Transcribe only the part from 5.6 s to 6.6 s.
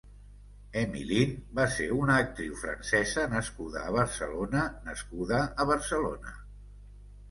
a Barcelona.